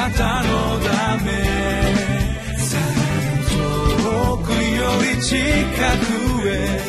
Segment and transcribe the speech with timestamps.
[0.00, 1.30] なたのため
[3.50, 4.56] 遠くよ
[5.14, 6.80] り近くへ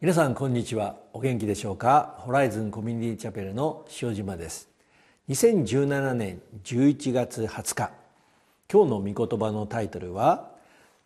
[0.00, 0.94] 皆さんこんにちは。
[1.12, 2.14] お元気でしょうか？
[2.18, 4.68] ホライズンコミュニティチャペルの塩島です。
[5.28, 7.90] 2017年11月20日。
[8.72, 10.52] 今日の御言葉のタイトルは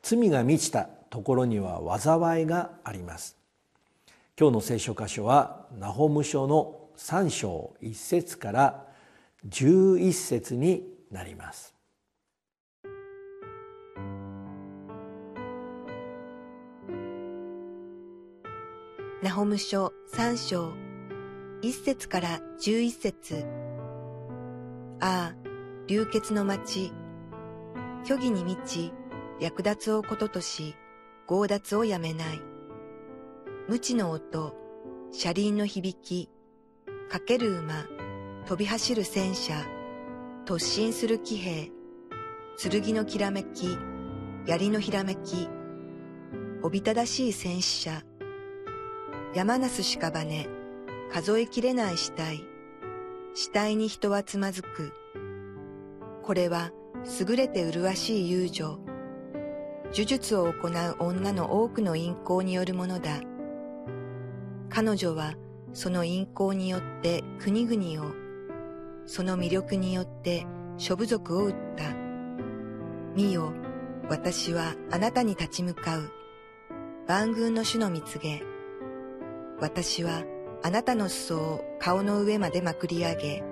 [0.02, 0.90] 罪が満ちた。
[1.10, 3.36] ところには災いがあります
[4.38, 8.84] 今日の聖書箇所はナホム書の3章1節から
[9.48, 11.78] 11節になります
[19.20, 20.72] ナホム書三章、
[21.60, 23.44] 一節から十一節。
[25.00, 25.34] ああ、
[25.88, 26.92] 流血の町、
[28.04, 28.92] 虚偽に満ち、
[29.40, 30.76] 略奪をこととし、
[31.28, 32.40] 強奪をやめない。
[33.68, 34.54] 無知の音、
[35.12, 36.30] 車輪の響き、
[37.10, 37.84] かける馬、
[38.46, 39.52] 飛び走る戦車、
[40.46, 41.70] 突進する騎兵、
[42.56, 43.76] 剣のきらめき、
[44.46, 45.50] 槍のひらめき、
[46.62, 48.02] おびただしい戦死者、
[49.34, 50.48] 山なす屍、
[51.12, 52.42] 数えきれない死体、
[53.34, 54.94] 死体に人はつまずく。
[56.22, 56.70] これは
[57.20, 58.87] 優れて麗しい友情、
[59.92, 63.20] 呪術を行う女の多くの陰行によるものだ。
[64.68, 65.34] 彼女は
[65.72, 68.12] その陰行によって国々を、
[69.06, 71.94] その魅力によって諸部族を打った。
[73.14, 73.52] 見よ、
[74.08, 76.10] 私はあなたに立ち向かう。
[77.06, 78.42] 万軍の主の蜜げ、
[79.60, 80.24] 私は
[80.62, 83.42] あなたの裾を顔の上までまくり上げ、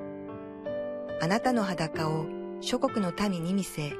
[1.23, 2.27] あなたの裸を
[2.61, 3.95] 諸国の民に見せ、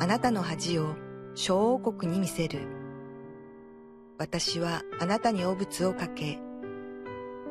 [0.00, 0.96] あなたの恥を
[1.34, 2.60] 小王国に見せる。
[4.18, 6.38] 私はあなたに汚物をかけ、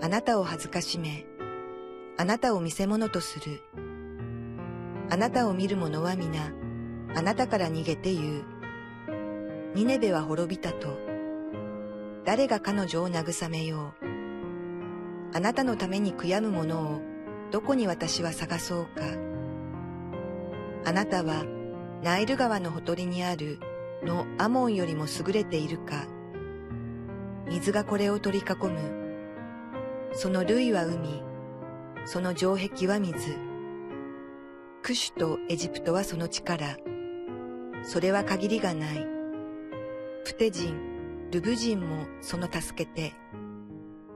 [0.01, 1.25] あなたを恥ずかしめ、
[2.17, 3.61] あなたを見せ物とする。
[5.09, 6.51] あなたを見る者は皆、
[7.15, 8.43] あなたから逃げて言う。
[9.75, 10.97] ニネベは滅びたと。
[12.25, 14.05] 誰が彼女を慰めよう。
[15.33, 17.01] あなたのために悔やむ者を
[17.51, 19.03] どこに私は探そうか。
[20.85, 21.45] あなたは
[22.03, 23.59] ナイル川のほとりにある
[24.03, 26.05] のアモンよりも優れているか。
[27.47, 28.79] 水がこれを取り囲む。
[30.13, 31.23] その類は海、
[32.05, 33.37] その城壁は水。
[34.81, 36.77] クシュとエジプトはその力。
[37.83, 39.07] それは限りがない。
[40.25, 40.75] プテ人、
[41.31, 43.13] ルブ人もその助けて、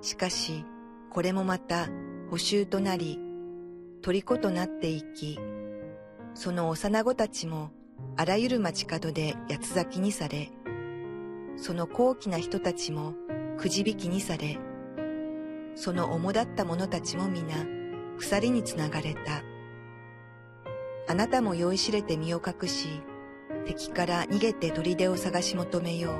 [0.01, 0.65] しかし、
[1.09, 1.87] これもまた
[2.29, 3.19] 補修となり、
[4.01, 5.39] 虜となっていき、
[6.33, 7.71] その幼子たちも
[8.15, 10.51] あらゆる街角で八つ咲きにされ、
[11.57, 13.13] その高貴な人たちも
[13.57, 14.57] くじ引きにされ、
[15.75, 17.65] その主だった者たちも皆
[18.19, 19.43] 鎖につながれた。
[21.07, 22.87] あなたも酔いしれて身を隠し、
[23.65, 26.13] 敵から逃げて砦を探し求めよう。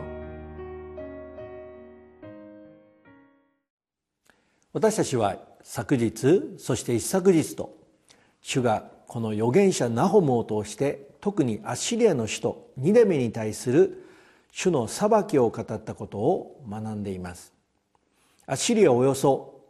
[4.73, 7.77] 私たちは昨日そして一昨日と
[8.41, 14.05] 主がこの預言者ナホムを通して特にアッシリアの首都ニネメに対する
[14.51, 17.53] 主の裁きを語ったことを学んでいます。
[18.45, 19.61] アッシリアはおよそ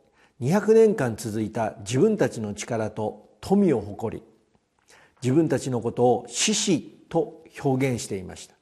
[0.41, 4.23] 200年間続いた自分たちの力と富を誇り
[5.21, 8.55] 自分たちのことを獅子と表現していました。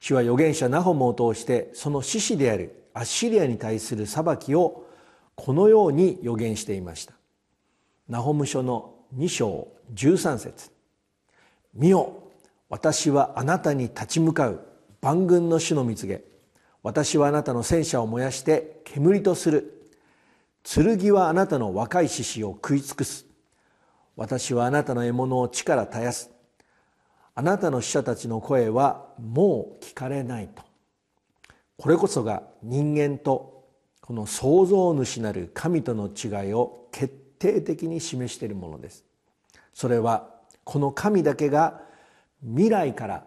[0.00, 4.86] 主は預言者ナホムを通してその獅子であるアッシリアに対する裁きを
[5.34, 7.14] このように予言していました。
[8.08, 10.70] ナホム書の2章13節。
[11.74, 12.12] 見よ
[12.68, 14.60] 私はあなたに立ち向かう
[15.00, 16.22] 万軍の主の蜜げ
[16.82, 19.74] 私はあなたの戦車を燃やして煙とする。
[20.64, 23.26] 剣はあなたの若い獅子を食い尽くす。
[24.16, 26.30] 私はあなたの獲物を地から絶やす。
[27.34, 30.62] あなたの死者たちの声はもう聞かれないと。
[31.78, 33.64] これこそが人間と
[34.00, 39.04] この創造主なる神との違いを決定的に示しているものです。
[39.72, 40.28] それは
[40.64, 41.80] この神だけが
[42.42, 43.24] 未来から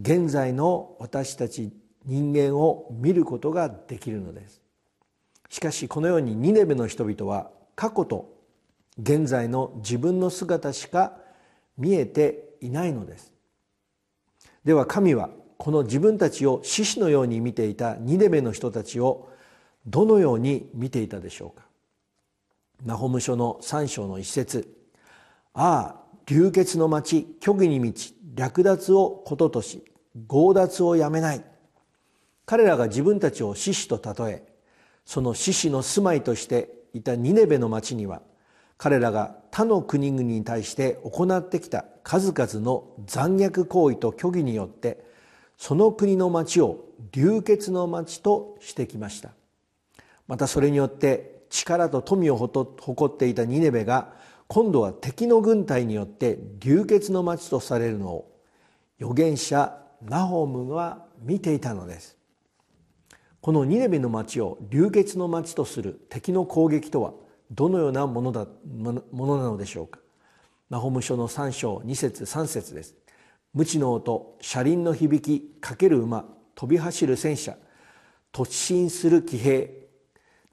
[0.00, 1.72] 現在の私たち
[2.04, 4.62] 人間を見ることができるのです。
[5.48, 8.34] しかしこのようにニネベの人々は過去と
[8.98, 11.18] 現在の自分の姿しか
[11.76, 13.32] 見えていないのです。
[14.64, 19.28] では神はこの自分たちを獅子のように見ていたニネベの人たちを
[19.86, 21.65] どのように見ていたでしょうか。
[22.84, 24.76] ナホム書の3章の一節。
[25.54, 29.84] ああ流血の町虚偽に満ち略奪をこととし
[30.28, 31.44] 強奪をやめない。
[32.44, 34.46] 彼らが自分たちを獅子と例え
[35.04, 38.22] その獅子の住まいとしていたニネベの町には
[38.78, 45.04] 彼らが他の国々に対して行ってきた数々の残虐行為と虚偽によって
[45.56, 49.30] その国の町を流血の町としてきました。
[50.28, 54.12] またそれによって力と富を誇っていたニネベが
[54.48, 58.32] 今度は敵の軍隊によって流血の町とされるのを
[59.00, 62.16] 預言者ナホムは見ていたのです。
[63.40, 67.12] このニネベの町を流血の町とする敵の攻撃とは
[67.50, 70.00] どのようなものだものなのでしょうか。
[70.68, 72.94] ナホム書の3章2節3節です。
[73.54, 77.56] 無知の音車輪の響きかける馬飛び走る戦車
[78.32, 79.85] 突進する騎兵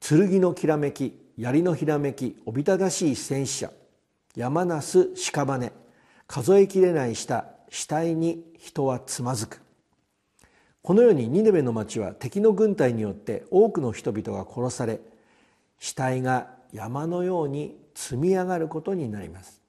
[0.05, 3.71] 剣のきらめき槍のひらめきおびただしい戦車
[4.35, 5.71] 山なす屍
[6.27, 9.61] 数えきれない下死体に人はつまずく。
[10.81, 14.99] このようにニネベの町は敵の軍隊によって多くの人々が殺され
[15.79, 19.61] 死体が山のように積み上がることになります。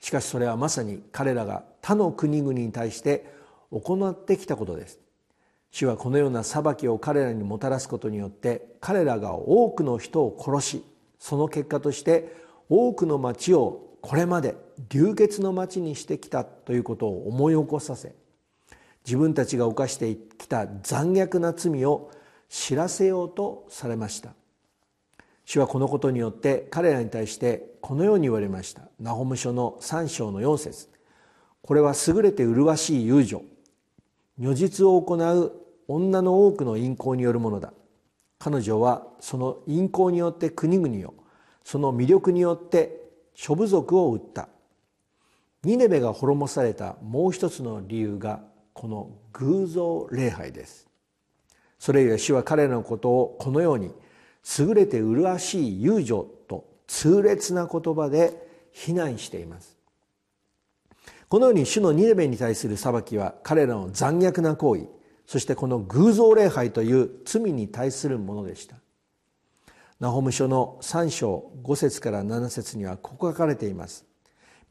[0.00, 3.30] しかしそれはまさに彼らが他の国々に対して
[3.70, 5.09] 行ってきたことです。
[5.70, 10.84] 主はこのような裁きを彼らにもたらすことによって彼らが多くの人を殺し
[11.18, 12.34] その結果として
[12.68, 14.56] 多くの町をこれまで
[14.88, 18.14] 流血の町にしてきたということを思い起こさせ
[19.04, 22.10] 自分たちが犯してきた残虐な罪を
[22.48, 24.34] 知らせようとされました。
[25.44, 28.82] 主はこのことによって彼らに対してこのように言われました。
[29.00, 30.88] ナホム書の3章の4節。
[31.62, 33.42] これは優れて麗しい友情
[34.40, 35.52] 如実を行う
[35.86, 37.74] 女の多くの陰行によるものだ。
[38.38, 41.14] 彼女はその陰行によって国々を
[41.62, 43.02] その魅力によって
[43.34, 44.48] 諸部族を売った。
[45.62, 48.40] ニネベが滅ぼされたもう一つの理由が
[48.72, 50.88] この偶像礼拝です。
[51.78, 53.92] それゆえ主は彼らのことをこのように
[54.58, 58.32] 優れて麗しい友情と痛烈な言葉で
[58.72, 59.79] 非難しています。
[61.30, 64.88] このように主のニネベに対する裁きは彼らの残虐な行為
[65.26, 68.74] そしてこの偶像礼拝という罪に対するものでした。
[70.00, 74.04] ナホム書の3章5節から7節にはこう書かれています。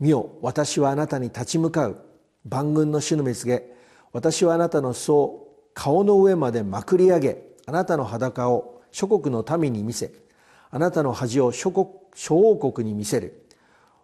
[0.01, 2.03] 見よ私はあなたに立ち向かう。
[2.43, 3.63] 万軍の主の見告げ
[4.11, 7.43] 私はあなたの裾を顔の上までまくり上げ。
[7.67, 10.11] あなたの裸を諸国の民に見せ。
[10.71, 13.47] あなたの恥を諸国諸王国に見せる。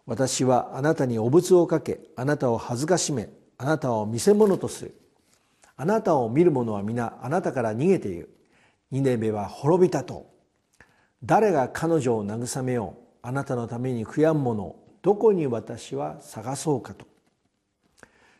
[0.06, 4.96] 私はあなたにお仏をかけあなたを恥ずかしめあなたを見せ物とする。
[5.78, 8.30] あなたを見る者は皆あなたから逃げている。
[8.92, 10.30] ニネベは滅びたと。
[11.24, 17.06] 誰が彼女を慰めようあなたのために悔やむ者をどこに私は探そうかと。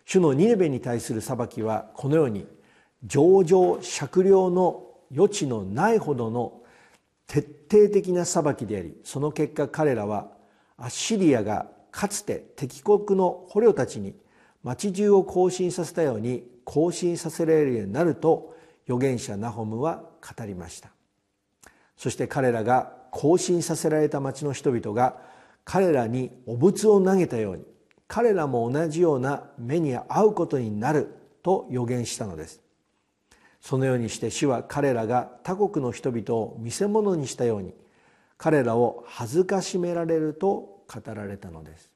[0.06, 2.46] 主のニネベに対する裁きはこのように
[3.04, 4.84] 上々酌量の
[5.16, 6.62] 余地のないほどの
[7.28, 10.30] 徹底的な裁きでありその結果彼らは
[10.78, 14.16] アッシリアがかつて敵国の捕虜たちに
[14.64, 18.56] 町中を行進させたように行進させられるようになると
[18.86, 20.04] 預言者ナホムは
[20.38, 20.90] 語りました。
[21.96, 25.18] そして彼らが行進させられた町の人々が
[25.64, 27.64] 彼らにお仏を投げたように
[28.08, 32.62] 彼らも同じような目に遭うことになると予言したのです。
[33.62, 37.74] そのようにして主は彼らが他国の人々を見せ物にしたように
[38.38, 41.92] 彼らを恥ずかしめられると語られたのです。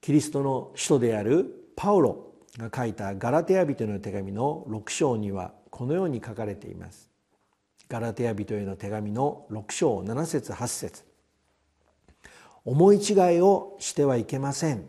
[0.00, 7.10] キリストの使徒であるパウロが書いたガラテヤ人の手紙の6章にはこのように書かれています。
[7.88, 11.04] ガラテヤ人への手紙の6章7節8節。
[12.64, 14.86] 思い違いをしてはいけません。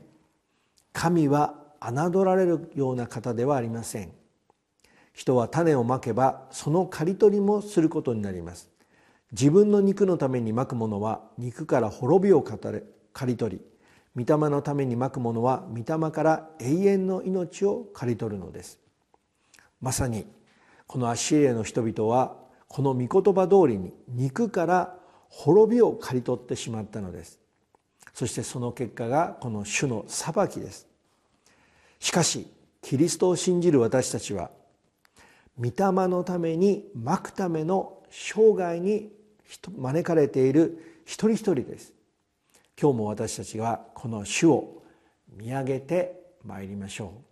[0.94, 4.12] 神は侮られるような方ではありません。
[5.14, 8.70] 人は種をまけばその刈り取りもすることになります。
[9.32, 13.62] 自分の肉のためにまくものは肉から滅びを刈り取り
[14.16, 18.80] 御霊のためにまくものは御霊から永遠の命を刈り取るのです。
[19.82, 20.26] まさに
[20.88, 22.36] このアッシリアの人々は
[22.68, 24.96] この御言葉通りに肉から
[25.30, 27.40] 滅びを刈り取ってしまったのです。
[28.14, 30.88] そしてその結果がこの主の裁きです。
[32.00, 32.48] しかし
[32.82, 34.50] キリストを信じる私たちは
[35.58, 35.74] 御霊
[36.08, 39.12] のためにまくための生涯に
[39.78, 41.94] 招かれている一人一人です。
[42.80, 44.84] 今日も私たちはこの主を
[45.36, 47.29] 見上げてまいりましょう。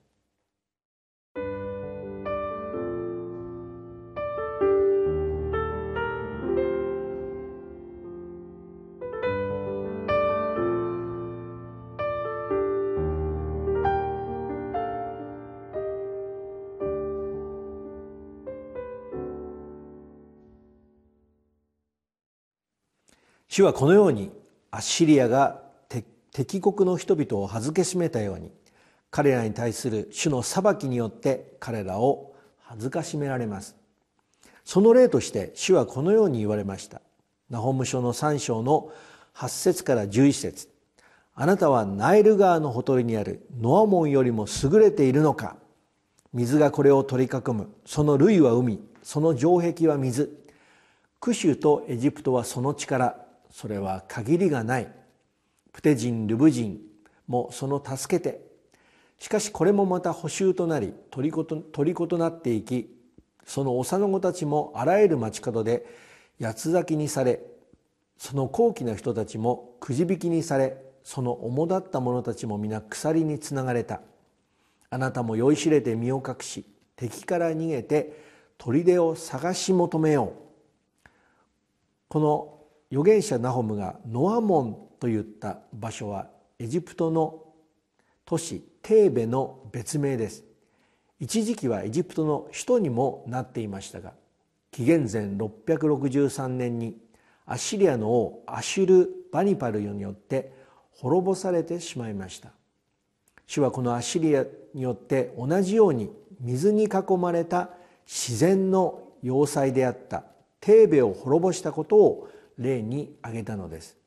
[23.58, 24.30] 主はこのように
[24.70, 25.64] アッシリアが
[26.32, 28.52] 敵国の人々を恥ずけしめたように
[29.10, 33.76] 彼らに対する主の裁きによって彼らを恥ずかしめられます。
[34.64, 37.02] その例として主はこのように言われました。
[37.50, 38.92] ナホム書の3章の
[39.34, 40.70] 8節から11節。
[41.34, 45.56] あなたはナイル川のほとりにあるノア門よりも優れているのか。
[46.32, 47.72] 水がこれを取り囲む。
[47.88, 48.80] その類は海。
[49.02, 50.46] その城壁は水。
[51.20, 53.26] クシュとエジプトはその力。
[53.58, 54.94] それは限りがない。
[55.74, 56.80] プテ人ルブ人
[57.26, 58.46] もその助けて。
[59.18, 62.96] しかしこれもまた補修となり虜となっていき
[63.48, 65.88] その幼子たちもあらゆる町角で
[66.40, 67.42] 八つ咲きにされ
[68.20, 74.02] その高貴な人たちもくじ引きにされその主だった者たちも皆鎖につながれた。
[74.92, 76.64] あなたも酔いしれて身を隠し
[76.96, 78.24] 敵から逃げて
[78.60, 80.34] 砦を探し求めよ
[81.06, 81.10] う。
[82.08, 82.57] この
[82.92, 86.28] 預言者ナホムがノアモンといった場所は
[86.60, 87.44] エジプトの
[88.26, 90.44] 都市テーベの別名です。
[91.20, 94.14] 一時期はエジプトの首都にもなっていましたが
[94.72, 96.96] 紀元前663年に
[97.46, 100.54] アッシリアの王アシュル・バニパルによって
[100.92, 102.52] 滅ぼされてしまいました。
[103.48, 107.70] 主はこのアッシリアによって同じように水に囲まれた
[108.06, 110.24] 自然の要塞であった
[110.60, 113.98] テーベを滅ぼしたことを例に挙げたのです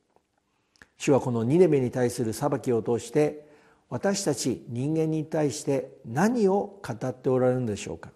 [0.97, 3.49] 主はこのニネベに対する裁きを通して
[3.89, 8.11] 私たち人間に対して何を語っておられるんでしょうか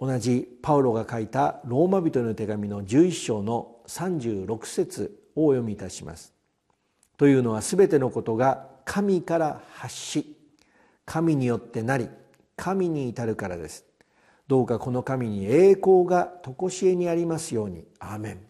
[0.00, 6.32] 同じパウロが書いたローマ人の手紙の11章の36節をお読みいたします。
[7.16, 10.36] というのは全てのことが神から発し
[11.04, 12.08] 神によってなり
[12.56, 13.84] 神に至るからです。
[14.48, 17.84] どうかこの神に栄光が常しえにありますように。
[18.00, 18.48] アーメン。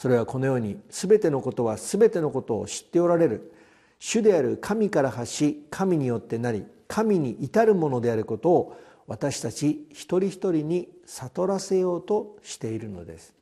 [0.00, 3.52] それはこのように全てのことは全てのことを知っておられる
[3.98, 13.34] 主である神から発し神によってなり神に至るものであることを私たち一人一人に悟らせようとしているのです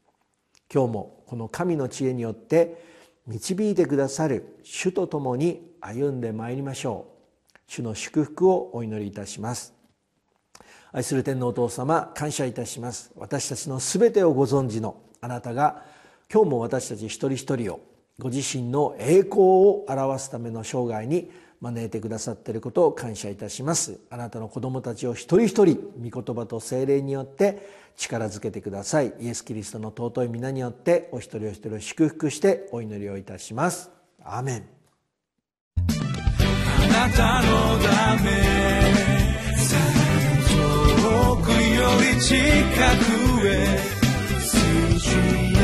[0.73, 2.83] 今日もこの神の知恵によって
[3.29, 7.07] 導いてくださる主と共に歩んでまいりましょ
[7.55, 9.78] う主の祝福をお祈りいたします
[10.93, 13.13] 愛する天皇お父様感謝いたします。
[13.17, 15.83] 私たちの全てをご存知のあなたが
[16.33, 17.81] 今日も私たち一人一人を
[18.19, 21.31] ご自身の栄光を表すための生涯に
[21.61, 23.99] 招いてくださっていることを感謝いたします。
[24.11, 25.77] あなたの子供たちを一人一人
[26.11, 29.13] 御言葉と精霊によって力づけてください。
[29.21, 33.91] イエス・キリストの尊い皆によってお一人お一人を祝福してお祈りをいたします。
[34.25, 34.69] アーメン。
[35.77, 39.08] あなたのため。
[41.97, 43.79] 우리 치카구의
[44.41, 45.58] CG